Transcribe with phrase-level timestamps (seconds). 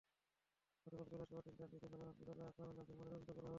[0.85, 3.49] গতকাল বেলা সোয়া তিনটার দিকে সদর হাসপাতালে আকরামের লাশের ময়নাতদন্ত করা হয়।